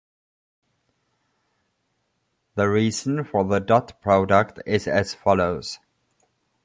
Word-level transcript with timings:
The 2.55 2.67
reason 2.67 3.23
for 3.23 3.43
the 3.43 3.59
dot 3.59 4.01
product 4.01 4.57
is 4.65 4.87
as 4.87 5.13
follows. 5.13 5.77